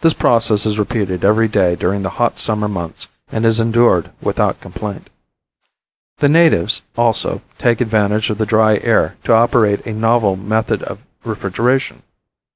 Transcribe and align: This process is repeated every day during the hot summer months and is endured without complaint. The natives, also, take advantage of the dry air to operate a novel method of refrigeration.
This 0.00 0.14
process 0.14 0.66
is 0.66 0.80
repeated 0.80 1.24
every 1.24 1.46
day 1.46 1.76
during 1.76 2.02
the 2.02 2.08
hot 2.18 2.40
summer 2.40 2.66
months 2.66 3.06
and 3.30 3.46
is 3.46 3.60
endured 3.60 4.10
without 4.20 4.60
complaint. 4.60 5.08
The 6.18 6.28
natives, 6.28 6.82
also, 6.98 7.40
take 7.56 7.80
advantage 7.80 8.30
of 8.30 8.38
the 8.38 8.46
dry 8.46 8.78
air 8.82 9.14
to 9.22 9.32
operate 9.32 9.86
a 9.86 9.92
novel 9.92 10.34
method 10.34 10.82
of 10.82 10.98
refrigeration. 11.22 12.02